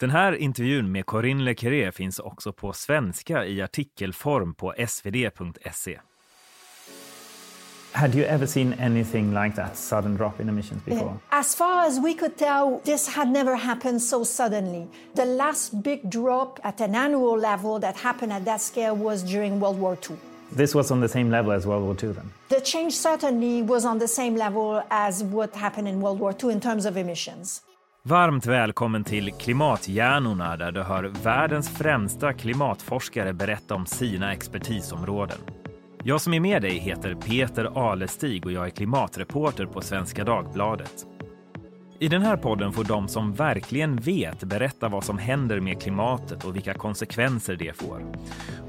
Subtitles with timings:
[0.00, 5.98] Den här intervjun med Corinne Le finns också på svenska i artikelform på svd.se.
[7.92, 11.14] Had you ever seen anything like that, sudden drop in emissions before?
[11.30, 14.86] As far as we could tell, this had never happened so suddenly.
[15.14, 19.60] The last big drop at an annual level that happened at that scale was during
[19.60, 20.16] World War II.
[20.56, 22.30] This was on the same level as World War II then?
[22.48, 26.52] The change certainly was on the same level as what happened in World War II
[26.52, 27.62] in terms of emissions.
[28.08, 35.38] Varmt välkommen till Klimathjärnorna där du hör världens främsta klimatforskare berätta om sina expertisområden.
[36.04, 41.06] Jag som är med dig heter Peter Alestig och jag är klimatreporter på Svenska Dagbladet.
[41.98, 46.44] I den här podden får de som verkligen vet berätta vad som händer med klimatet
[46.44, 48.12] och vilka konsekvenser det får.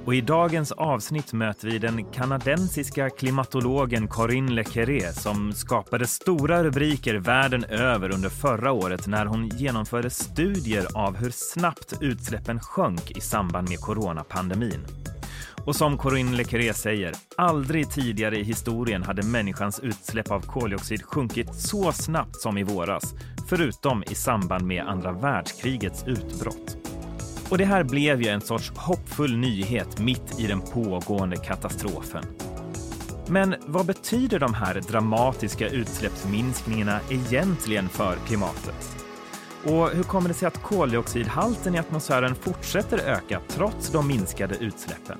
[0.05, 7.15] Och i dagens avsnitt möter vi den kanadensiska klimatologen Corinne Le som skapade stora rubriker
[7.15, 13.21] världen över under förra året när hon genomförde studier av hur snabbt utsläppen sjönk i
[13.21, 14.85] samband med coronapandemin.
[15.67, 21.55] Och som Corinne Lecré säger, aldrig tidigare i historien hade människans utsläpp av koldioxid sjunkit
[21.55, 23.15] så snabbt som i våras,
[23.49, 26.77] förutom i samband med andra världskrigets utbrott.
[27.49, 32.23] Och det här blev ju en sorts hoppfull nyhet mitt i den pågående katastrofen.
[33.27, 39.05] Men vad betyder de här dramatiska utsläppsminskningarna egentligen för klimatet?
[39.63, 45.17] Och hur kommer det sig att koldioxidhalten i atmosfären fortsätter öka trots de minskade utsläppen?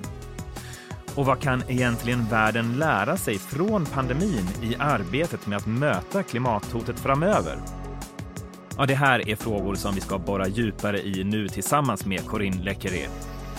[1.18, 7.00] Och vad kan egentligen världen lära sig från pandemin i arbetet med att möta klimathotet
[7.00, 7.58] framöver?
[8.76, 12.62] Ja, det här är frågor som vi ska borra djupare i nu tillsammans med Corinne
[12.62, 13.06] Lecqueré.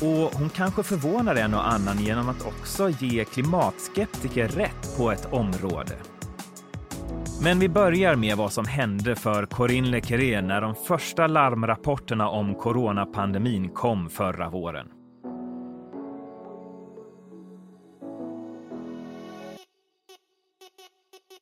[0.02, 5.34] Och hon kanske förvånar en och annan genom att också ge klimatskeptiker rätt på ett
[5.34, 5.94] område.
[7.42, 12.56] Men vi börjar med vad som hände för Corinne Lecqueré när de första larmrapporterna om
[12.56, 14.88] coronapandemin kom förra våren.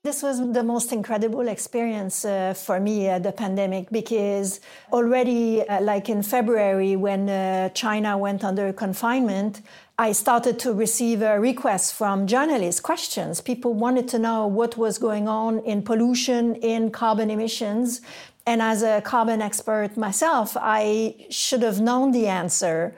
[0.07, 4.61] This was the most incredible experience uh, for me, uh, the pandemic, because
[4.93, 9.61] already, uh, like in February, when uh, China went under confinement,
[9.99, 13.41] I started to receive uh, requests from journalists, questions.
[13.41, 17.99] People wanted to know what was going on in pollution, in carbon emissions.
[18.45, 22.95] And as a carbon expert myself, I should have known the answer.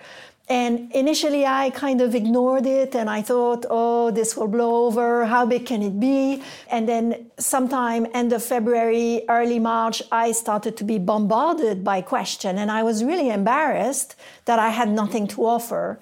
[0.49, 5.27] And initially, I kind of ignored it and I thought, oh, this will blow over.
[5.27, 6.41] How big can it be?
[6.71, 12.59] And then, sometime end of February, early March, I started to be bombarded by questions.
[12.59, 14.15] And I was really embarrassed
[14.45, 15.99] that I had nothing to offer.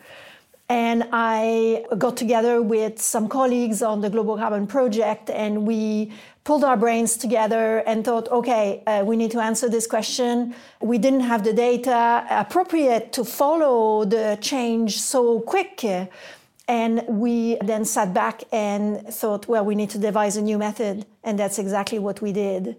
[0.69, 6.11] And I got together with some colleagues on the Global Carbon Project and we
[6.47, 10.55] pulled our brains together and thought, okay, uh, we need to answer this question.
[10.79, 15.83] We didn't have the data appropriate to follow the change so quick.
[16.69, 21.05] And we then sat back and thought, well, we need to devise a new method.
[21.21, 22.77] And that's exactly what we did.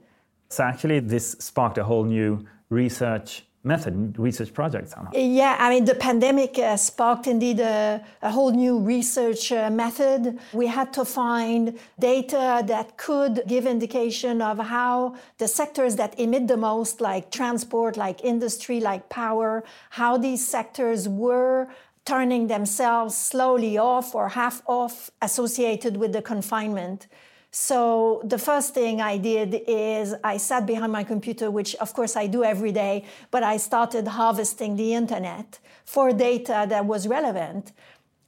[0.49, 5.11] So, actually, this sparked a whole new research method, research project somehow.
[5.15, 10.39] Yeah, I mean, the pandemic uh, sparked indeed a, a, whole new research uh, method.
[10.53, 16.47] We had to find data that could give indication of how the sectors that emit
[16.47, 21.69] the most, like transport, like industry, like power, how these sectors were
[22.05, 27.07] turning themselves slowly off or half off associated with the confinement.
[27.51, 32.15] So the first thing I did is I sat behind my computer, which of course
[32.15, 37.73] I do every day, but I started harvesting the internet for data that was relevant.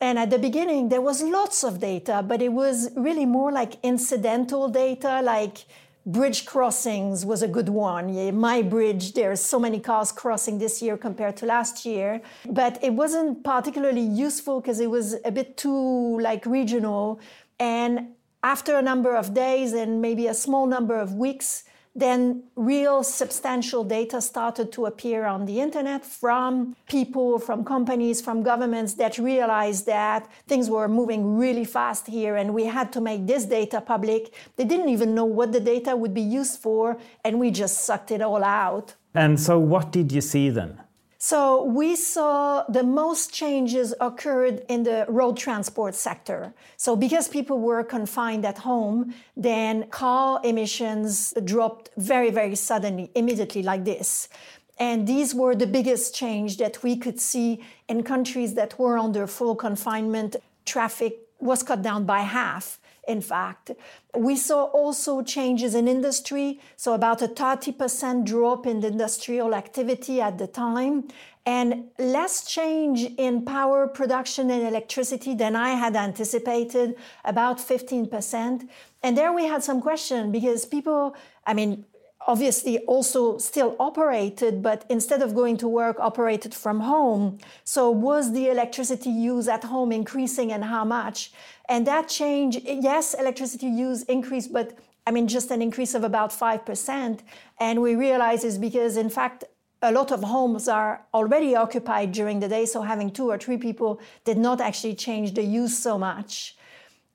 [0.00, 3.74] And at the beginning, there was lots of data, but it was really more like
[3.82, 5.66] incidental data, like
[6.06, 8.34] bridge crossings was a good one.
[8.34, 12.22] My bridge, there's so many cars crossing this year compared to last year.
[12.48, 17.20] But it wasn't particularly useful because it was a bit too like regional.
[17.58, 21.64] And after a number of days and maybe a small number of weeks,
[21.94, 28.42] then real substantial data started to appear on the internet from people, from companies, from
[28.42, 33.26] governments that realized that things were moving really fast here and we had to make
[33.26, 34.32] this data public.
[34.56, 38.12] They didn't even know what the data would be used for, and we just sucked
[38.12, 38.94] it all out.
[39.14, 40.80] And so, what did you see then?
[41.22, 46.54] So we saw the most changes occurred in the road transport sector.
[46.78, 53.62] So because people were confined at home, then car emissions dropped very, very suddenly, immediately
[53.62, 54.30] like this.
[54.78, 59.26] And these were the biggest change that we could see in countries that were under
[59.26, 60.36] full confinement.
[60.64, 62.79] Traffic was cut down by half
[63.10, 63.72] in fact.
[64.16, 70.38] We saw also changes in industry, so about a 30% drop in industrial activity at
[70.38, 71.08] the time,
[71.46, 71.68] and
[71.98, 78.68] less change in power production and electricity than I had anticipated, about 15%.
[79.02, 81.16] And there we had some question because people,
[81.46, 81.84] I mean,
[82.26, 87.38] obviously also still operated, but instead of going to work, operated from home.
[87.64, 91.32] So was the electricity use at home increasing and how much?
[91.68, 96.30] And that change, yes, electricity use increased, but I mean, just an increase of about
[96.30, 97.20] 5%.
[97.58, 99.44] And we realize is because, in fact,
[99.82, 103.56] a lot of homes are already occupied during the day, so having two or three
[103.56, 106.54] people did not actually change the use so much.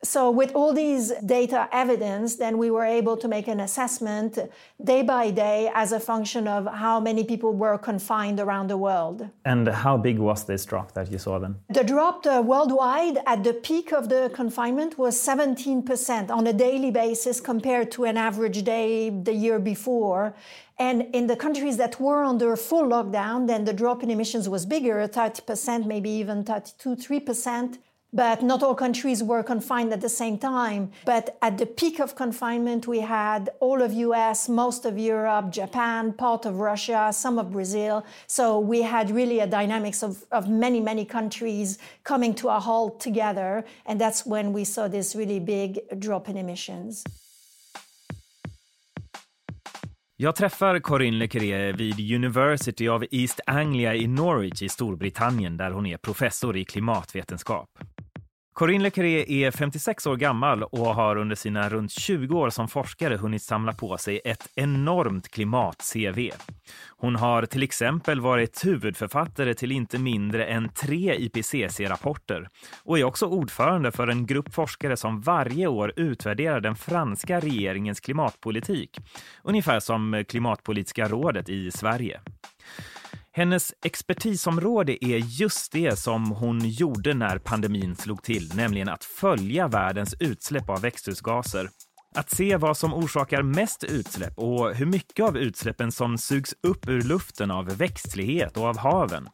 [0.06, 4.38] So, with all these data evidence, then we were able to make an assessment
[4.84, 9.28] day by day as a function of how many people were confined around the world.
[9.46, 11.56] And how big was this drop that you saw then?
[11.70, 16.92] The drop uh, worldwide at the peak of the confinement was 17% on a daily
[16.92, 20.36] basis compared to an average day the year before.
[20.78, 24.68] And in the countries that were under full lockdown, then the drop in emissions was
[24.68, 27.78] bigger 30%, maybe even 32, 3%
[28.16, 30.92] but not all countries were confined at the same time.
[31.06, 36.14] But at the peak of confinement, we had all of US, most of Europe, Japan,
[36.14, 38.06] part of Russia, some of Brazil.
[38.28, 43.02] So we had really a dynamics of, of many, many countries coming to a halt
[43.02, 43.66] together.
[43.86, 47.04] And that's when we saw this really big drop in emissions.
[50.18, 55.72] Jag träffar Corinne Le Quéré vid University of East Anglia i Norwich i Storbritannien där
[55.72, 57.70] hon är professor i klimatvetenskap.
[58.56, 63.18] Corinne Lecré är 56 år gammal och har under sina runt 20 år som forskare
[63.18, 66.32] hunnit samla på sig ett enormt klimat-CV.
[66.98, 72.48] Hon har till exempel varit huvudförfattare till inte mindre än tre IPCC-rapporter
[72.84, 78.00] och är också ordförande för en grupp forskare som varje år utvärderar den franska regeringens
[78.00, 79.00] klimatpolitik,
[79.44, 82.22] ungefär som Klimatpolitiska rådet i Sverige.
[83.38, 89.68] Hennes expertisområde är just det som hon gjorde när pandemin slog till, nämligen att följa
[89.68, 91.70] världens utsläpp av växthusgaser.
[92.16, 96.88] Att se vad som orsakar mest utsläpp och hur mycket av utsläppen som sugs upp
[96.88, 99.28] ur luften av växtlighet och av haven.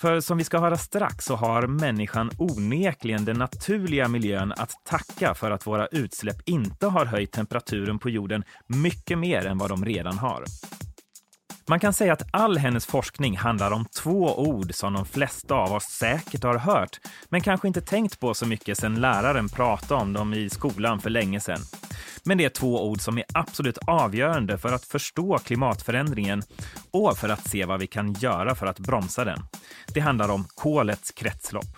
[0.00, 5.34] För som vi ska höra strax så har människan onekligen den naturliga miljön att tacka
[5.34, 9.84] för att våra utsläpp inte har höjt temperaturen på jorden mycket mer än vad de
[9.84, 10.44] redan har.
[11.70, 15.72] Man kan säga att all hennes forskning handlar om två ord som de flesta av
[15.72, 20.12] oss säkert har hört, men kanske inte tänkt på så mycket sedan läraren pratade om
[20.12, 21.60] dem i skolan för länge sedan.
[22.24, 26.42] Men det är två ord som är absolut avgörande för att förstå klimatförändringen
[26.90, 29.38] och för att se vad vi kan göra för att bromsa den.
[29.94, 31.76] Det handlar om kolets kretslopp.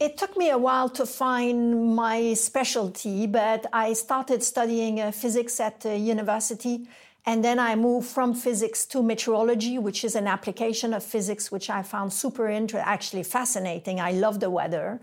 [0.00, 5.60] It took me a while to find my specialty, but I started studying uh, physics
[5.60, 6.86] at uh, university
[7.24, 11.70] And then I moved from physics to meteorology, which is an application of physics, which
[11.70, 14.00] I found super interesting, actually fascinating.
[14.00, 15.00] I love the weather.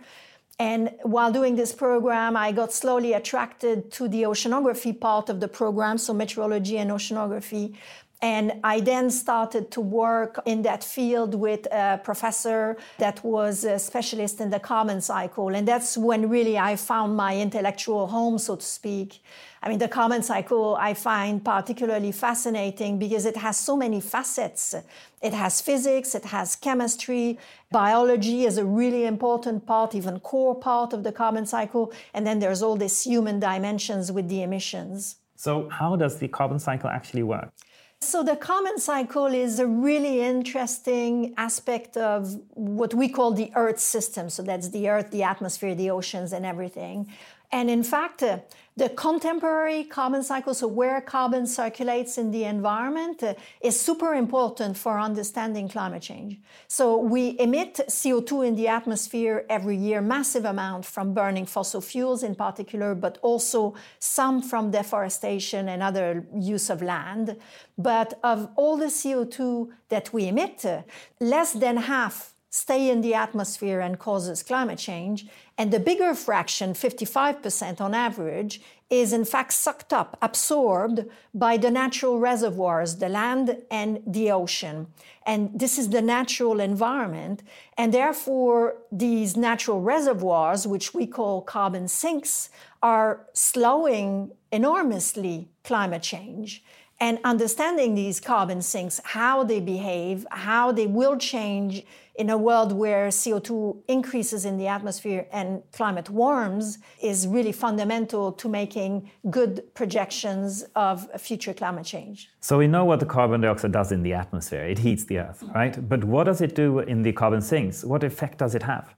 [0.60, 5.48] And while doing this program, I got slowly attracted to the oceanography part of the
[5.48, 7.76] program, so meteorology and oceanography.
[8.22, 13.80] And I then started to work in that field with a professor that was a
[13.80, 15.56] specialist in the carbon cycle.
[15.56, 19.22] And that's when really I found my intellectual home, so to speak.
[19.64, 24.76] I mean, the carbon cycle I find particularly fascinating because it has so many facets.
[25.22, 27.38] It has physics, it has chemistry,
[27.72, 31.94] biology is a really important part, even core part of the carbon cycle.
[32.14, 35.18] And then there's all these human dimensions with the emissions.
[35.36, 37.54] So, how does the carbon cycle actually work?
[38.02, 43.80] So, the carbon cycle is a really interesting aspect of what we call the Earth
[43.80, 44.30] system.
[44.30, 47.12] So, that's the Earth, the atmosphere, the oceans, and everything.
[47.52, 48.40] And in fact, uh,
[48.78, 54.78] the contemporary carbon cycle, so where carbon circulates in the environment, uh, is super important
[54.78, 56.38] for understanding climate change.
[56.68, 62.24] So we emit CO2 in the atmosphere every year, massive amount from burning fossil fuels
[62.24, 67.36] in particular, but also some from deforestation and other use of land.
[67.78, 70.84] But of all the CO2 that we emit, uh,
[71.20, 75.28] less than half stay in the atmosphere and causes climate change.
[75.58, 81.70] And the bigger fraction, 55% on average, is in fact sucked up, absorbed by the
[81.70, 84.88] natural reservoirs, the land and the ocean.
[85.28, 87.44] And this is the natural environment.
[87.78, 92.50] And therefore, these natural reservoirs, which we call carbon sinks,
[92.82, 96.64] are slowing enormously climate change.
[97.02, 102.74] And understanding these carbon sinks, how they behave, how they will change in a world
[102.74, 109.64] where CO2 increases in the atmosphere and climate warms is really fundamental to making good
[109.74, 112.30] projections of future climate change.
[112.42, 114.66] So we know what the carbon dioxide does in the atmosphere.
[114.66, 115.88] It heats the earth, right?
[115.88, 117.86] But what does it do in the carbon sinks?
[117.86, 118.94] What effect does it have?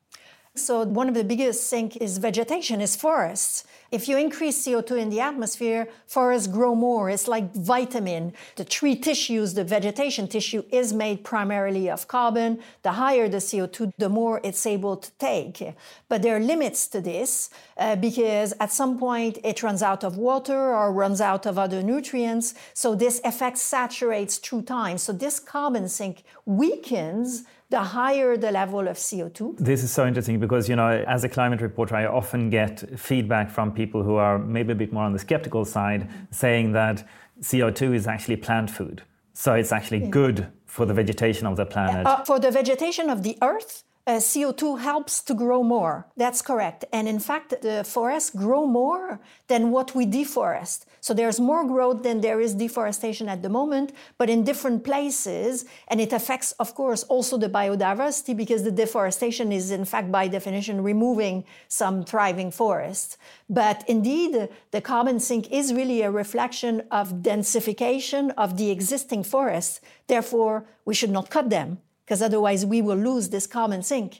[0.55, 3.63] So one of the biggest sink is vegetation, is forests.
[3.91, 7.09] If you increase CO2 in the atmosphere, forests grow more.
[7.09, 8.31] It's like vitamin.
[8.55, 12.59] The tree tissues, the vegetation tissue is made primarily of carbon.
[12.83, 15.75] The higher the CO2, the more it's able to take.
[16.07, 20.15] But there are limits to this uh, because at some point it runs out of
[20.15, 22.53] water or runs out of other nutrients.
[22.73, 24.99] So this effect saturates through time.
[24.99, 29.57] So this carbon sink weakens the higher the level of CO2.
[29.57, 33.49] This is so interesting because, you know, as a climate reporter, I often get feedback
[33.49, 37.07] from people who are maybe a bit more on the skeptical side saying that
[37.41, 39.01] CO2 is actually plant food.
[39.33, 42.05] So it's actually good for the vegetation of the planet.
[42.05, 46.07] Uh, for the vegetation of the earth, uh, CO2 helps to grow more.
[46.17, 46.85] That's correct.
[46.91, 50.85] And in fact, the forests grow more than what we deforest.
[51.01, 55.65] So there's more growth than there is deforestation at the moment, but in different places.
[55.87, 60.27] And it affects, of course, also the biodiversity because the deforestation is, in fact, by
[60.27, 63.17] definition, removing some thriving forests.
[63.49, 69.81] But indeed, the carbon sink is really a reflection of densification of the existing forests.
[70.05, 74.19] Therefore, we should not cut them because otherwise we will lose this carbon sink.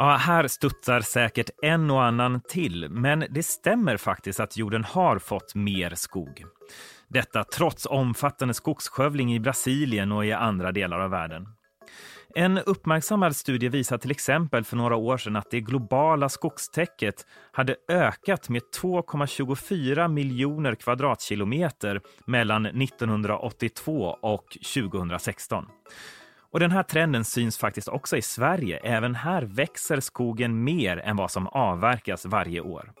[0.00, 5.18] Ja, här studsar säkert en och annan till, men det stämmer faktiskt att jorden har
[5.18, 6.44] fått mer skog.
[7.08, 11.46] Detta trots omfattande skogsskövling i Brasilien och i andra delar av världen.
[12.34, 17.76] En uppmärksammad studie visar till exempel för några år sedan att det globala skogstäcket hade
[17.88, 25.66] ökat med 2,24 miljoner kvadratkilometer mellan 1982 och 2016.
[26.52, 28.76] Och den här trenden syns faktiskt också i Sverige.
[28.76, 32.92] Även här växer skogen mer än vad som avverkas varje år.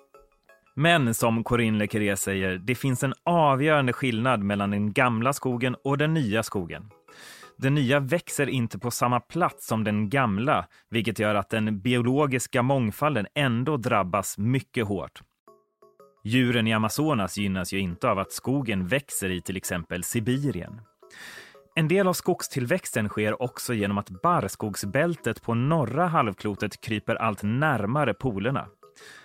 [0.76, 5.98] Men som Corinne Lequeré säger, det finns en avgörande skillnad mellan den gamla skogen och
[5.98, 6.90] den nya skogen.
[7.58, 12.62] Den nya växer inte på samma plats som den gamla, vilket gör att den biologiska
[12.62, 15.22] mångfalden ändå drabbas mycket hårt.
[16.24, 20.80] Djuren i Amazonas gynnas ju inte av att skogen växer i till exempel Sibirien.
[21.74, 28.14] En del av skogstillväxten sker också genom att barrskogsbältet på norra halvklotet kryper allt närmare
[28.14, 28.66] polerna.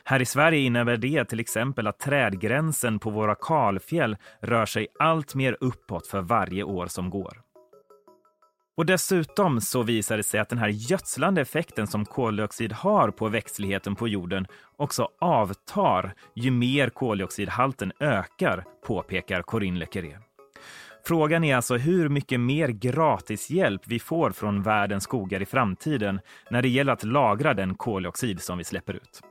[0.03, 5.35] Här i Sverige innebär det till exempel att trädgränsen på våra kalfjäll rör sig allt
[5.35, 7.41] mer uppåt för varje år som går.
[8.77, 13.27] Och dessutom så visar det sig att den här gödslande effekten som koldioxid har på
[13.27, 14.47] växtligheten på jorden
[14.77, 20.17] också avtar ju mer koldioxidhalten ökar, påpekar Corinne Lequeré.
[21.07, 26.19] Frågan är alltså hur mycket mer gratishjälp vi får från världens skogar i framtiden
[26.49, 29.21] när det gäller att lagra den koldioxid som vi släpper ut.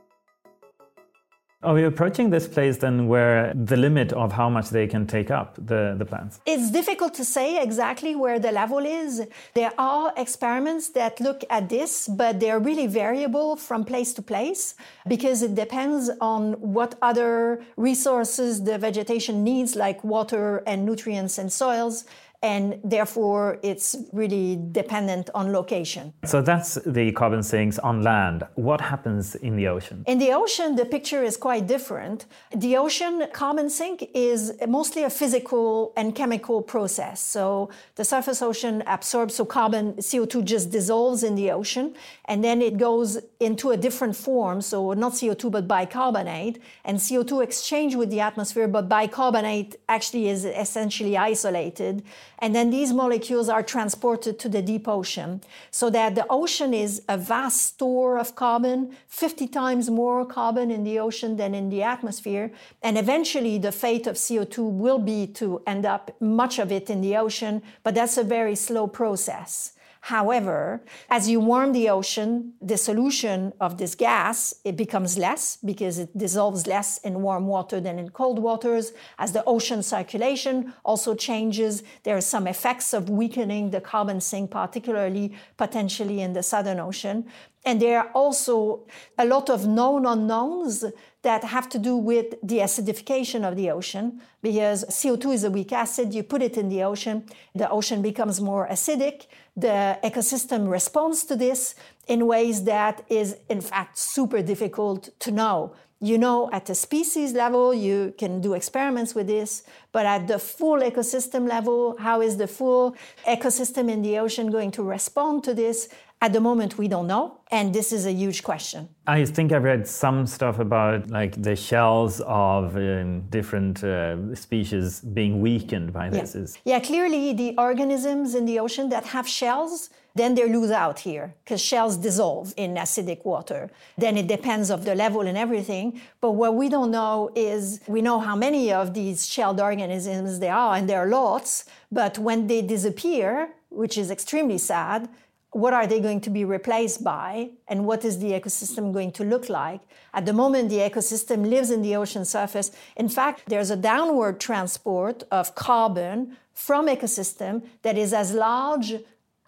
[1.65, 5.31] Are we approaching this place then where the limit of how much they can take
[5.31, 6.39] up, the, the plants?
[6.45, 9.23] It's difficult to say exactly where the level is.
[9.55, 14.75] There are experiments that look at this, but they're really variable from place to place
[15.07, 21.51] because it depends on what other resources the vegetation needs, like water and nutrients and
[21.51, 22.05] soils
[22.45, 26.13] and therefore it's really dependent on location.
[26.25, 28.43] So that's the carbon sinks on land.
[28.53, 30.03] What happens in the ocean?
[30.13, 32.27] In the ocean, the picture is quite different.
[32.65, 37.19] The ocean carbon sink is mostly a physical and chemical process.
[37.35, 42.61] So the surface ocean absorbs, so carbon, CO2 just dissolves in the ocean, and then
[42.61, 43.09] it goes
[43.39, 46.55] into a different form, so not CO2 but bicarbonate,
[46.87, 52.03] and CO2 exchange with the atmosphere, but bicarbonate actually is essentially isolated
[52.39, 57.01] and then these molecules are transported to the deep ocean so that the ocean is
[57.07, 61.83] a vast store of carbon, 50 times more carbon in the ocean than in the
[61.83, 62.51] atmosphere.
[62.81, 67.01] And eventually the fate of CO2 will be to end up much of it in
[67.01, 69.74] the ocean, but that's a very slow process.
[70.05, 75.97] However, as you warm the ocean, the solution of this gas, it becomes less because
[75.97, 78.93] it dissolves less in warm water than in cold waters.
[79.17, 84.51] As the ocean circulation also changes, there are some effects of weakening the carbon sink,
[84.51, 87.25] particularly potentially in the Southern Ocean.
[87.65, 88.85] And there are also
[89.17, 90.85] a lot of known unknowns
[91.23, 95.73] that have to do with the acidification of the ocean because CO2 is a weak
[95.73, 96.13] acid.
[96.13, 99.25] You put it in the ocean, the ocean becomes more acidic.
[99.57, 101.73] The ecosystem responds to this
[102.07, 105.73] in ways that is, in fact, super difficult to know.
[106.01, 110.37] You know, at the species level, you can do experiments with this, but at the
[110.37, 112.95] full ecosystem level, how is the full
[113.25, 115.89] ecosystem in the ocean going to respond to this?
[116.25, 118.89] At the moment, we don't know, and this is a huge question.
[119.05, 125.01] I think I've read some stuff about like the shells of um, different uh, species
[125.01, 126.33] being weakened by this.
[126.33, 126.73] Yeah.
[126.73, 131.35] yeah, clearly the organisms in the ocean that have shells then they lose out here
[131.43, 133.69] because shells dissolve in acidic water.
[133.97, 135.99] Then it depends of the level and everything.
[136.21, 140.55] But what we don't know is we know how many of these shelled organisms there
[140.55, 141.65] are, and there are lots.
[141.91, 145.09] But when they disappear, which is extremely sad,
[145.55, 149.23] what are they going to be replaced by and what is the ecosystem going to
[149.23, 149.79] look like
[150.13, 154.37] at the moment the ecosystem lives in the ocean surface in fact there's a downward
[154.37, 158.95] transport of carbon from ecosystem that is as large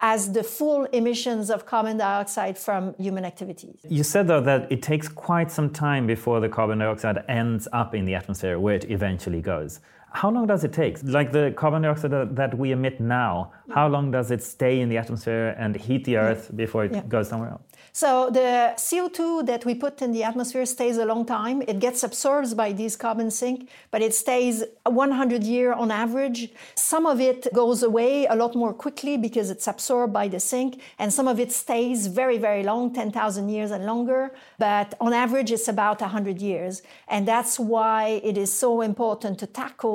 [0.00, 3.80] as the full emissions of carbon dioxide from human activities.
[3.88, 7.96] You said, though, that it takes quite some time before the carbon dioxide ends up
[7.96, 9.80] in the atmosphere where it eventually goes.
[10.10, 10.98] How long does it take?
[11.02, 14.96] Like the carbon dioxide that we emit now, how long does it stay in the
[14.96, 17.02] atmosphere and heat the Earth before it yeah.
[17.02, 17.62] goes somewhere else?
[17.92, 21.62] So the CO2 that we put in the atmosphere stays a long time.
[21.62, 26.50] It gets absorbed by these carbon sink, but it stays 100 year on average.
[26.74, 30.80] Some of it goes away a lot more quickly because it's absorbed by the sink,
[30.98, 34.32] and some of it stays very, very long, 10,000 years and longer.
[34.58, 36.82] But on average, it's about 100 years.
[37.08, 39.46] And that's why it is so important to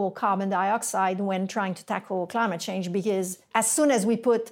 [0.03, 4.51] tackle carbon dioxide when trying to tackle climate change, because as soon as we put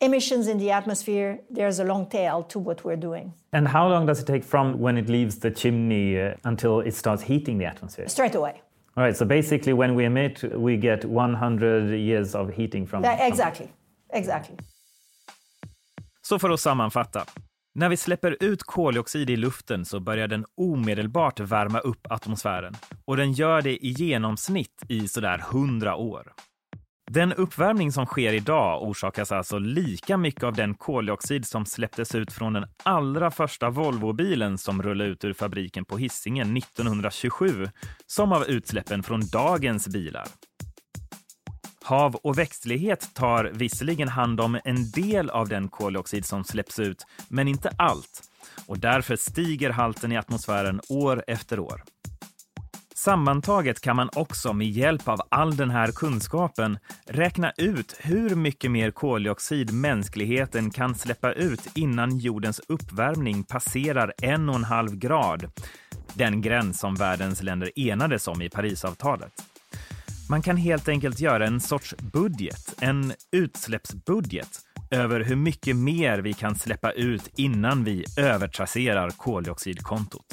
[0.00, 3.32] emissions in the atmosphere, there's a long tail to what we're doing.
[3.52, 6.94] And how long does it take from when it leaves the chimney uh, until it
[6.94, 8.08] starts heating the atmosphere?
[8.08, 8.60] Straight away.
[8.96, 13.02] All right, so basically when we emit, we get 100 years of heating from...
[13.02, 13.68] That, exactly,
[14.10, 14.56] exactly.
[16.22, 17.24] Så för att sammanfatta.
[17.74, 22.74] När vi släpper ut koldioxid i luften så börjar den omedelbart värma upp atmosfären.
[23.04, 26.32] Och den gör det i genomsnitt i sådär 100 år.
[27.10, 32.32] Den uppvärmning som sker idag orsakas alltså lika mycket av den koldioxid som släpptes ut
[32.32, 37.68] från den allra första Volvobilen som rullade ut ur fabriken på Hisingen 1927
[38.06, 40.26] som av utsläppen från dagens bilar.
[41.84, 47.06] Hav och växtlighet tar visserligen hand om en del av den koldioxid som släpps ut,
[47.28, 48.22] men inte allt.
[48.66, 51.82] Och därför stiger halten i atmosfären år efter år.
[52.94, 58.70] Sammantaget kan man också med hjälp av all den här kunskapen räkna ut hur mycket
[58.70, 65.50] mer koldioxid mänskligheten kan släppa ut innan jordens uppvärmning passerar en och en halv grad.
[66.14, 69.32] Den gräns som världens länder enades om i Parisavtalet.
[70.30, 76.32] Man kan helt enkelt göra en sorts budget, en utsläppsbudget över hur mycket mer vi
[76.32, 80.26] kan släppa ut innan vi övertrasserar koldioxidkontot.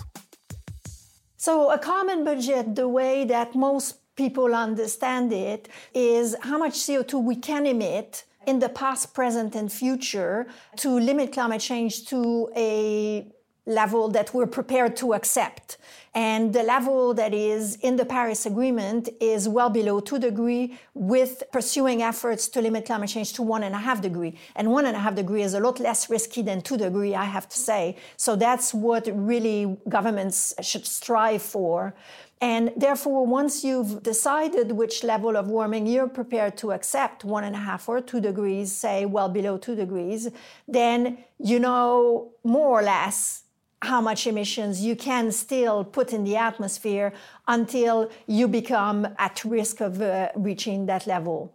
[1.37, 7.27] So, a common budget, the way that most people understand it, is how much CO2
[7.27, 10.45] we can emit in the past, present, and future
[10.77, 13.23] to limit climate change to a
[13.65, 15.77] level that we're prepared to accept.
[16.15, 21.43] And the level that is in the Paris Agreement is well below two degree with
[21.51, 24.35] pursuing efforts to limit climate change to one and a half degree.
[24.55, 27.25] And one and a half degree is a lot less risky than two degree, I
[27.25, 27.97] have to say.
[28.17, 31.93] So that's what really governments should strive for.
[32.41, 37.55] And therefore, once you've decided which level of warming you're prepared to accept, one and
[37.55, 40.29] a half or two degrees, say well below two degrees,
[40.65, 43.43] then you know more or less
[43.81, 47.13] how much emissions you can still put in the atmosphere
[47.47, 51.53] until you become at risk of uh, reaching that level.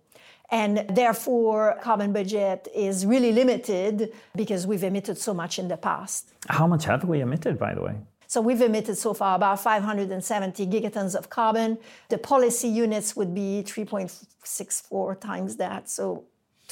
[0.50, 6.32] And therefore, carbon budget is really limited because we've emitted so much in the past.
[6.48, 7.96] How much have we emitted, by the way?
[8.26, 11.78] So we've emitted so far about 570 gigatons of carbon.
[12.08, 15.88] The policy units would be 3.64 times that.
[15.88, 16.24] So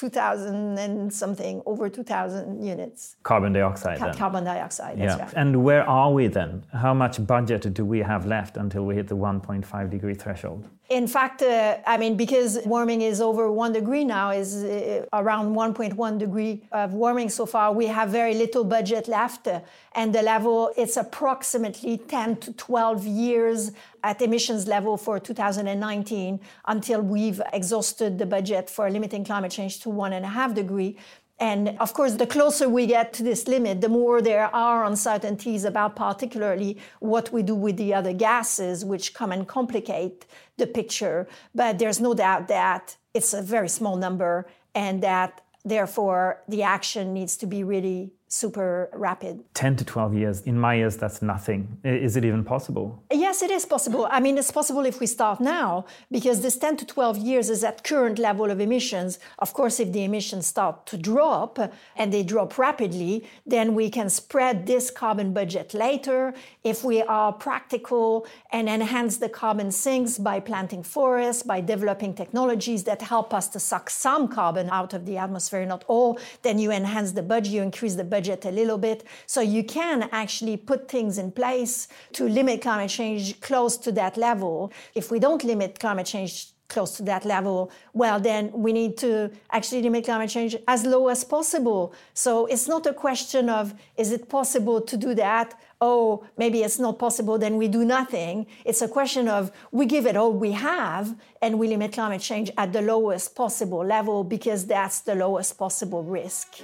[0.02, 3.14] 2,000 and something, over 2,000 units.
[3.22, 3.98] Carbon dioxide.
[3.98, 5.16] Ca- carbon dioxide, yeah.
[5.16, 5.32] Right.
[5.36, 6.64] And where are we then?
[6.72, 10.68] How much budget do we have left until we hit the 1.5 degree threshold?
[10.92, 15.54] In fact, uh, I mean, because warming is over one degree now, is uh, around
[15.54, 19.48] 1.1 degree of warming so far, we have very little budget left.
[19.94, 23.72] And the level, it's approximately 10 to 12 years
[24.04, 29.88] at emissions level for 2019 until we've exhausted the budget for limiting climate change to
[29.88, 30.98] one and a half degree.
[31.38, 35.64] And of course, the closer we get to this limit, the more there are uncertainties
[35.64, 40.24] about particularly what we do with the other gases, which come and complicate
[40.56, 41.26] the picture.
[41.54, 47.12] But there's no doubt that it's a very small number and that therefore the action
[47.12, 49.44] needs to be really super rapid.
[49.52, 51.68] 10 to 12 years, in my years, that's nothing.
[51.84, 53.02] Is it even possible?
[53.12, 54.08] Yes, it is possible.
[54.10, 57.62] I mean, it's possible if we start now, because this 10 to 12 years is
[57.62, 59.18] at current level of emissions.
[59.38, 61.58] Of course, if the emissions start to drop
[61.94, 66.32] and they drop rapidly, then we can spread this carbon budget later.
[66.64, 72.84] If we are practical and enhance the carbon sinks by planting forests, by developing technologies
[72.84, 76.72] that help us to suck some carbon out of the atmosphere, not all, then you
[76.72, 79.04] enhance the budget, you increase the budget a little bit.
[79.26, 84.16] So you can actually put things in place to limit climate change close to that
[84.16, 84.72] level.
[84.94, 89.30] If we don't limit climate change close to that level, well, then we need to
[89.50, 91.92] actually limit climate change as low as possible.
[92.14, 95.54] So it's not a question of is it possible to do that?
[95.80, 98.46] Oh, maybe it's not possible, then we do nothing.
[98.64, 102.50] It's a question of we give it all we have and we limit climate change
[102.56, 106.62] at the lowest possible level because that's the lowest possible risk.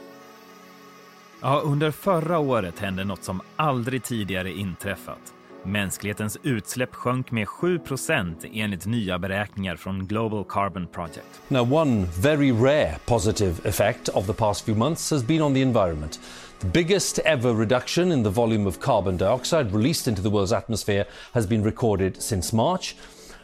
[1.40, 5.34] Ja, under förra året hände något som aldrig tidigare inträffat.
[5.64, 11.40] Mänsklighetens utsläpp sjönk med 7 procent enligt nya beräkningar från Global Carbon Project.
[11.48, 15.60] Now one very rare positive effect of the past few months has been on the
[15.60, 16.20] environment.
[16.60, 21.04] The biggest ever reduction in the volume of carbon dioxide released into the world's atmosphere
[21.32, 22.96] has been recorded since March.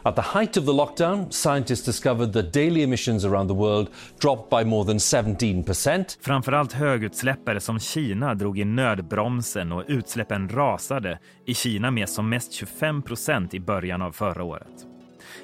[0.07, 3.89] At the height of the lockdown, scientists discovered that daily emissions around the world
[4.19, 6.19] dropped by more than 17%.
[6.21, 12.53] Framförallt högutsläppare som Kina drog i nödbromsen och utsläppen rasade i Kina med som mest
[12.53, 14.87] 25% i början av förra året.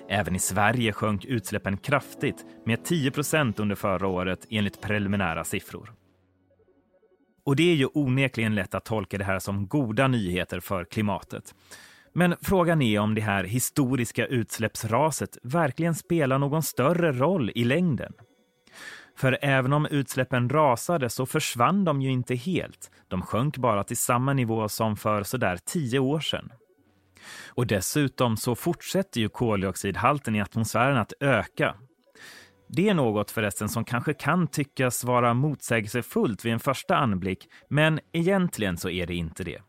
[0.08, 5.92] Även i Sverige sjönk utsläppen kraftigt med 10% under förra året enligt preliminära siffror.
[7.44, 11.54] Och det är ju onekligen lätt att tolka det här som goda nyheter för klimatet.
[12.12, 18.12] Men frågan är om det här historiska utsläppsraset verkligen spelar någon större roll i längden.
[19.16, 22.90] För även om utsläppen rasade så försvann de ju inte helt.
[23.08, 26.52] De sjönk bara till samma nivå som för sådär tio år sedan.
[27.48, 31.74] Och dessutom så fortsätter ju koldioxidhalten i atmosfären att öka.
[32.68, 38.00] Det är något förresten som kanske kan tyckas vara motsägelsefullt vid en första anblick, men
[38.12, 39.62] egentligen så är det inte det.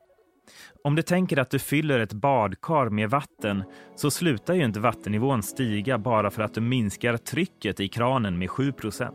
[0.84, 3.64] Om du tänker att du fyller ett badkar med vatten
[3.96, 8.50] så slutar ju inte vattennivån stiga bara för att du minskar trycket i kranen med
[8.50, 9.12] 7%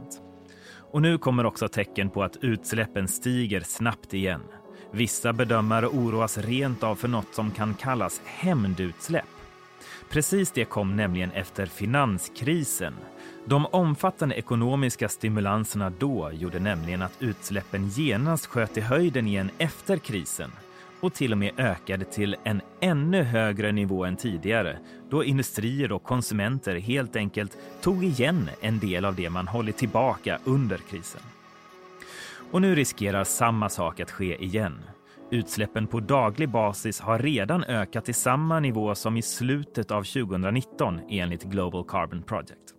[0.92, 4.42] Och nu kommer också tecken på att utsläppen stiger snabbt igen.
[4.92, 9.24] Vissa bedömare oroas rent av för något som kan kallas hämndutsläpp.
[10.10, 12.94] Precis det kom nämligen efter finanskrisen.
[13.44, 19.96] De omfattande ekonomiska stimulanserna då gjorde nämligen att utsläppen genast sköt i höjden igen efter
[19.96, 20.50] krisen
[21.00, 24.78] och till och med ökade till en ännu högre nivå än tidigare
[25.10, 30.38] då industrier och konsumenter helt enkelt tog igen en del av det man hållit tillbaka
[30.44, 31.20] under krisen.
[32.50, 34.82] Och nu riskerar samma sak att ske igen.
[35.30, 41.00] Utsläppen på daglig basis har redan ökat till samma nivå som i slutet av 2019
[41.08, 42.75] enligt Global Carbon Project.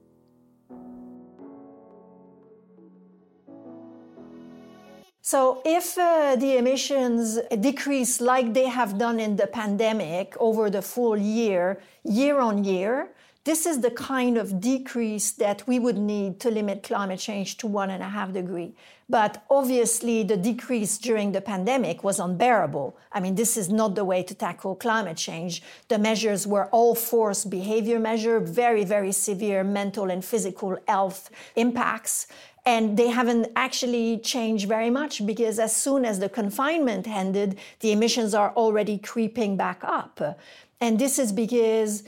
[5.33, 10.81] So, if uh, the emissions decrease like they have done in the pandemic over the
[10.81, 13.09] full year, year on year,
[13.43, 17.67] this is the kind of decrease that we would need to limit climate change to
[17.67, 18.73] one and a half degree.
[19.09, 22.97] But obviously, the decrease during the pandemic was unbearable.
[23.11, 25.63] I mean, this is not the way to tackle climate change.
[25.87, 32.27] The measures were all forced behavior measure, very, very severe mental and physical health impacts.
[32.67, 37.93] And they haven't actually changed very much because as soon as the confinement ended, the
[37.93, 40.37] emissions are already creeping back up.
[40.81, 42.03] And this is because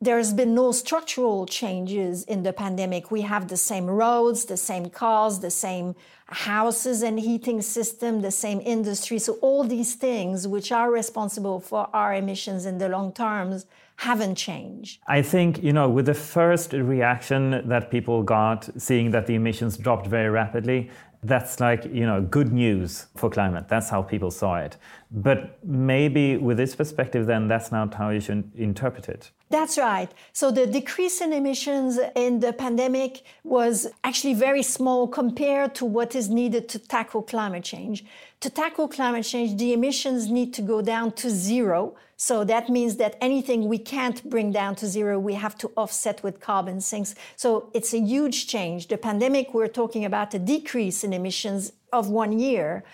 [0.00, 3.10] there's been no structural changes in the pandemic.
[3.10, 5.94] We have the same roads, the same cars, the same
[6.28, 9.18] houses and heating system, the same industry.
[9.18, 13.66] So all these things which are responsible for our emissions in the long terms
[14.00, 14.98] haven't changed.
[15.06, 19.76] I think, you know, with the first reaction that people got, seeing that the emissions
[19.76, 20.88] dropped very rapidly,
[21.22, 23.68] that's like, you know, good news for climate.
[23.68, 24.78] That's how people saw it.
[25.10, 29.32] But maybe with this perspective, then that's not how you should interpret it.
[29.50, 30.08] That's right.
[30.32, 36.14] So the decrease in emissions in the pandemic was actually very small compared to what
[36.14, 38.04] is needed to tackle climate change.
[38.40, 42.96] To tackle climate change, the emissions need to go down to zero so that means
[42.96, 47.14] that anything we can't bring down to zero, we have to offset with carbon sinks.
[47.34, 48.88] So it's a huge change.
[48.88, 52.84] The pandemic, we're talking about a decrease in emissions of one year.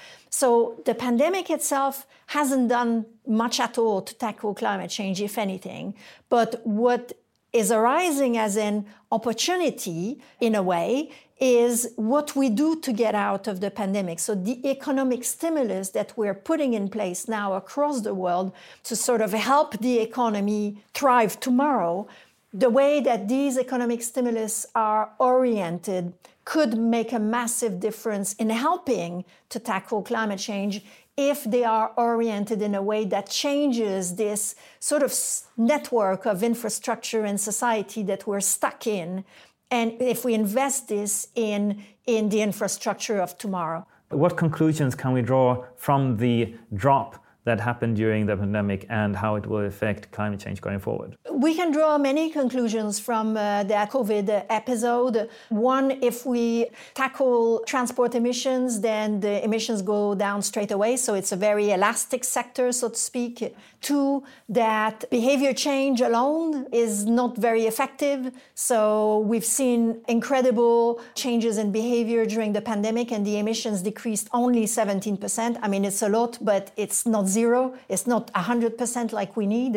[0.41, 5.95] So the pandemic itself hasn't done much at all to tackle climate change, if anything.
[6.29, 7.15] But what
[7.55, 13.49] is arising as an opportunity in a way is what we do to get out
[13.49, 14.19] of the pandemic.
[14.19, 18.53] So, the economic stimulus that we're putting in place now across the world
[18.85, 22.07] to sort of help the economy thrive tomorrow,
[22.53, 26.13] the way that these economic stimulus are oriented
[26.45, 30.85] could make a massive difference in helping to tackle climate change
[31.17, 35.13] if they are oriented in a way that changes this sort of
[35.57, 39.25] network of infrastructure and society that we're stuck in
[39.71, 43.85] and if we invest this in, in the infrastructure of tomorrow.
[44.11, 49.37] What conclusions can we draw from the drop that happened during the pandemic and how
[49.37, 51.17] it will affect climate change going forward?
[51.33, 55.29] We can draw many conclusions from uh, the COVID episode.
[55.49, 60.97] One, if we tackle transport emissions, then the emissions go down straight away.
[60.97, 63.55] So it's a very elastic sector, so to speak.
[63.81, 68.33] Two, that behavior change alone is not very effective.
[68.55, 74.65] So we've seen incredible changes in behavior during the pandemic, and the emissions decreased only
[74.65, 75.59] 17%.
[75.63, 77.61] I mean, it's a lot, but it's not zero.
[77.93, 79.75] It's not 100% like we need.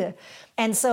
[0.62, 0.92] And so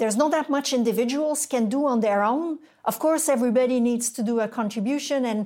[0.00, 2.58] there's not that much individuals can do on their own.
[2.90, 5.38] Of course, everybody needs to do a contribution, and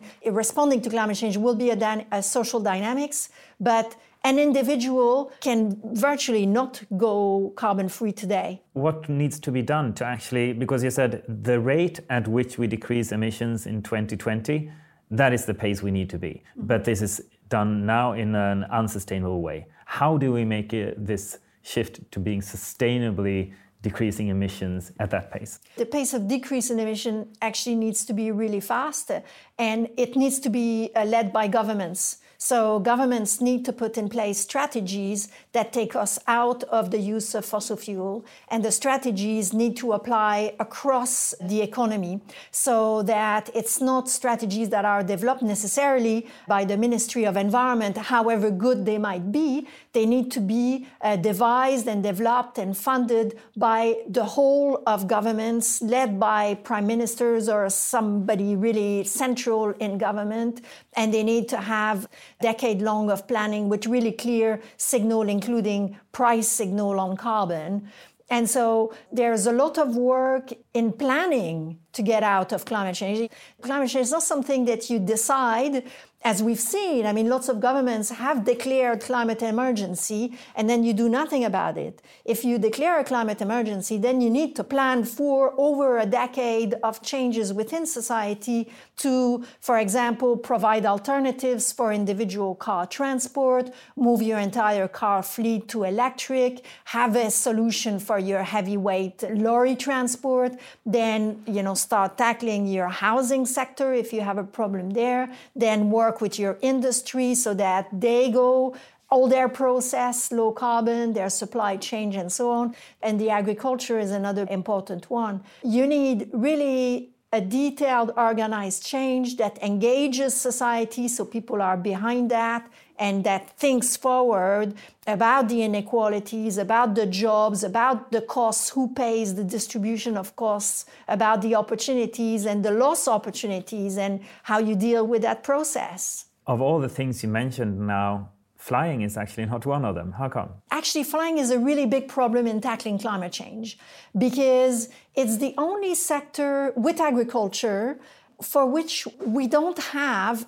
[0.43, 1.79] responding to climate change will be a,
[2.19, 3.19] a social dynamics.
[3.59, 3.89] But
[4.25, 8.49] an individual can virtually not go carbon free today.
[8.75, 12.67] What needs to be done to actually, because you said the rate at which we
[12.69, 14.71] decrease emissions in 2020,
[15.11, 16.29] that is the pace we need to be.
[16.29, 16.67] Mm-hmm.
[16.71, 17.21] But this is
[17.53, 19.67] done now in an unsustainable way.
[19.85, 25.59] How do we make it, this shift to being sustainably decreasing emissions at that pace?
[25.77, 29.11] The pace of decrease in emission actually needs to be really fast
[29.59, 32.22] and it needs to be uh, led by governments.
[32.45, 37.37] So governments need to put in place strategies that take us out of the use
[37.37, 43.81] of fossil fuel, and the strategies need to apply across the economy so that it's
[43.81, 49.31] not strategies that are developed necessarily by the Ministry of Environment, however good they might
[49.31, 49.69] be.
[49.93, 55.81] They need to be uh, devised and developed and funded by the whole of governments,
[55.81, 60.61] led by prime ministers or somebody really central in government,
[60.95, 62.09] and they need to have
[62.43, 67.89] decade long of planning with really clear signal, including price signal on carbon.
[68.33, 73.31] And so there's a lot of work in planning to get out of climate change.
[73.61, 75.85] Climate change is not something that you decide
[76.25, 80.93] as we've seen, I mean, lots of governments have declared climate emergency and then you
[80.93, 82.01] do nothing about it.
[82.25, 86.75] If you declare a climate emergency, then you need to plan for over a decade
[86.85, 94.39] of changes within society to, for example, provide alternatives for individual car transport, move your
[94.39, 100.53] entire car fleet to electric, have a solution for your heavyweight lorry transport,
[100.87, 105.91] then, you know, start tackling your housing sector if you have a problem there, then
[105.91, 108.77] work work with your industry so that they go
[109.09, 112.75] all their process, low carbon, their supply chain, and so on.
[113.03, 115.43] And the agriculture is another important one.
[115.63, 122.63] You need really a detailed, organized change that engages society so people are behind that
[123.03, 124.75] and that thinks forward
[125.09, 130.87] about the inequalities, about the jobs, about the costs, who pays the distribution of costs,
[131.09, 136.27] about the opportunities and the lost opportunities, and how you deal with that process.
[136.47, 140.13] Of all the things you mentioned now, flying is actually not one of them.
[140.13, 140.51] How come?
[140.71, 143.79] Actually, flying is a really big problem in tackling climate change
[144.17, 147.99] because it's the only sector with agriculture
[148.41, 148.95] for which
[149.39, 150.47] we don't have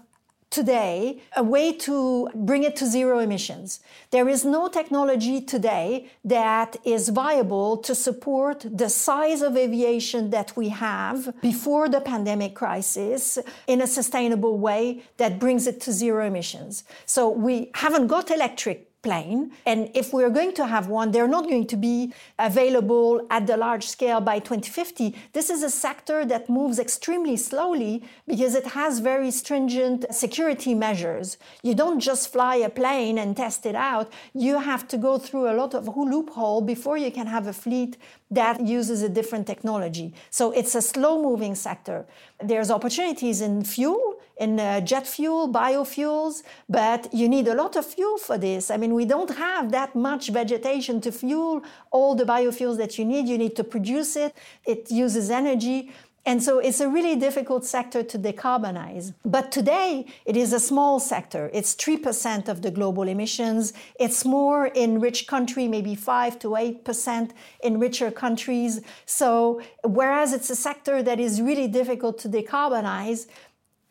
[0.54, 3.80] today a way to bring it to zero emissions.
[4.10, 10.56] There is no technology today that is viable to support the size of aviation that
[10.56, 16.24] we have before the pandemic crisis in a sustainable way that brings it to zero
[16.24, 16.84] emissions.
[17.04, 19.52] So we haven't got electric plane.
[19.66, 23.56] And if we're going to have one, they're not going to be available at the
[23.56, 25.14] large scale by 2050.
[25.32, 31.38] This is a sector that moves extremely slowly because it has very stringent security measures.
[31.62, 34.10] You don't just fly a plane and test it out.
[34.32, 37.96] You have to go through a lot of loophole before you can have a fleet
[38.30, 40.12] that uses a different technology.
[40.30, 42.06] So it's a slow moving sector.
[42.42, 47.86] There's opportunities in fuel, in uh, jet fuel, biofuels, but you need a lot of
[47.86, 48.70] fuel for this.
[48.70, 53.04] I mean, we don't have that much vegetation to fuel all the biofuels that you
[53.04, 53.28] need.
[53.28, 54.34] You need to produce it.
[54.66, 55.92] It uses energy.
[56.26, 59.12] And so it's a really difficult sector to decarbonize.
[59.26, 61.50] But today, it is a small sector.
[61.52, 63.74] It's 3% of the global emissions.
[64.00, 67.30] It's more in rich countries, maybe 5 to 8%
[67.62, 68.80] in richer countries.
[69.04, 73.26] So, whereas it's a sector that is really difficult to decarbonize,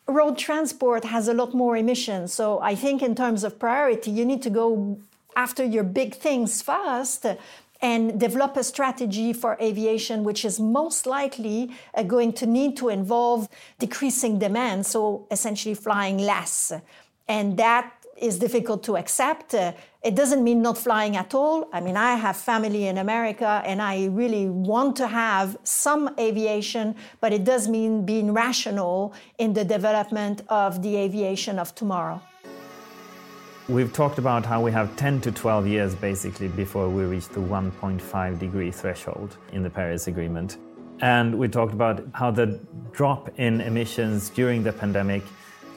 [0.07, 2.33] road transport has a lot more emissions.
[2.33, 4.97] So, I think in terms of priority, you need to go
[5.35, 7.25] after your big things first
[7.81, 12.87] and develop a strategy for aviation, which is most likely uh, going to need to
[12.87, 16.71] involve decreasing demand, so essentially flying less.
[17.27, 19.53] And that is difficult to accept.
[20.03, 21.69] It doesn't mean not flying at all.
[21.71, 26.95] I mean, I have family in America and I really want to have some aviation,
[27.21, 32.19] but it does mean being rational in the development of the aviation of tomorrow.
[33.69, 37.39] We've talked about how we have 10 to 12 years basically before we reach the
[37.39, 40.57] 1.5 degree threshold in the Paris Agreement.
[40.99, 42.59] And we talked about how the
[42.91, 45.23] drop in emissions during the pandemic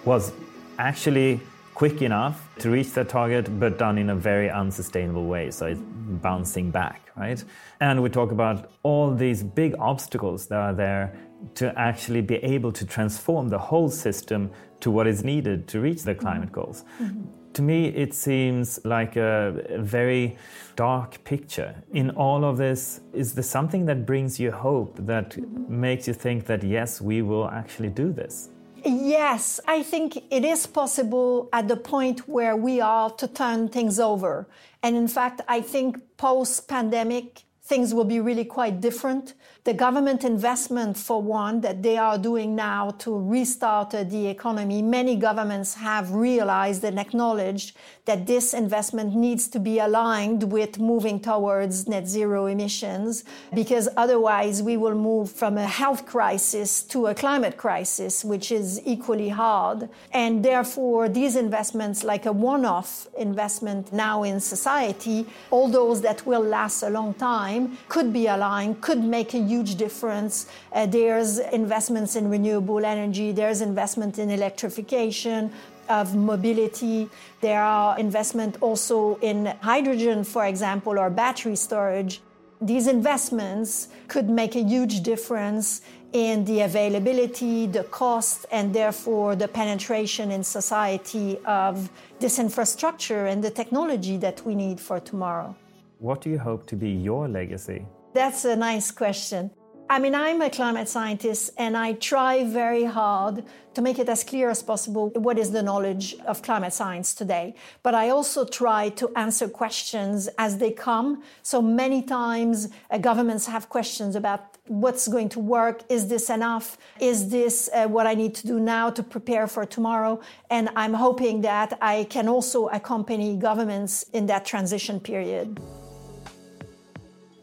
[0.04, 0.32] was
[0.80, 1.40] actually
[1.76, 5.50] quick enough to reach that target, but done in a very unsustainable way.
[5.50, 5.80] So it's
[6.22, 7.44] bouncing back, right?
[7.80, 11.14] And we talk about all these big obstacles that are there
[11.56, 16.02] to actually be able to transform the whole system to what is needed to reach
[16.02, 16.84] the climate goals.
[16.98, 17.24] Mm-hmm.
[17.52, 20.38] To me, it seems like a, a very
[20.76, 21.74] dark picture.
[21.92, 25.36] In all of this, is there something that brings you hope, that
[25.68, 28.48] makes you think that yes, we will actually do this?
[28.88, 33.98] Yes, I think it is possible at the point where we are to turn things
[33.98, 34.46] over.
[34.80, 39.34] And in fact, I think post pandemic, things will be really quite different.
[39.66, 45.16] The government investment, for one, that they are doing now to restart the economy, many
[45.16, 51.88] governments have realized and acknowledged that this investment needs to be aligned with moving towards
[51.88, 57.56] net zero emissions, because otherwise we will move from a health crisis to a climate
[57.56, 59.88] crisis, which is equally hard.
[60.12, 66.24] And therefore, these investments, like a one off investment now in society, all those that
[66.24, 70.34] will last a long time, could be aligned, could make a huge difference.
[70.72, 75.50] Uh, there's investments in renewable energy, there's investment in electrification
[75.88, 77.08] of mobility.
[77.40, 82.20] There are investment also in hydrogen, for example, or battery storage.
[82.60, 89.48] These investments could make a huge difference in the availability, the cost, and therefore the
[89.48, 95.54] penetration in society of this infrastructure and the technology that we need for tomorrow.
[95.98, 97.86] What do you hope to be your legacy?
[98.16, 99.50] That's a nice question.
[99.90, 104.24] I mean, I'm a climate scientist and I try very hard to make it as
[104.24, 107.54] clear as possible what is the knowledge of climate science today.
[107.82, 111.24] But I also try to answer questions as they come.
[111.42, 115.82] So many times uh, governments have questions about what's going to work.
[115.90, 116.78] Is this enough?
[116.98, 120.22] Is this uh, what I need to do now to prepare for tomorrow?
[120.48, 125.60] And I'm hoping that I can also accompany governments in that transition period.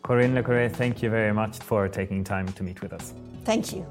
[0.04, 3.14] Corinne Le Corre, thank you very much for taking time to meet with us.
[3.46, 3.86] Thank you.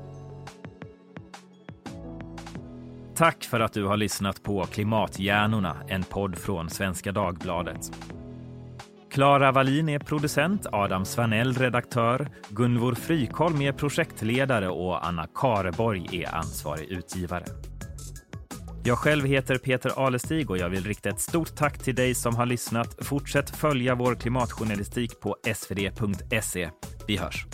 [3.15, 7.91] Tack för att du har lyssnat på Klimathjärnorna, en podd från Svenska Dagbladet.
[9.11, 16.35] Klara Wallin är producent, Adam Svanell redaktör, Gunvor Frykholm är projektledare och Anna Kareborg är
[16.35, 17.45] ansvarig utgivare.
[18.85, 22.37] Jag själv heter Peter Alestig och jag vill rikta ett stort tack till dig som
[22.37, 22.97] har lyssnat.
[23.05, 26.71] Fortsätt följa vår klimatjournalistik på svd.se.
[27.07, 27.47] Vi hörs!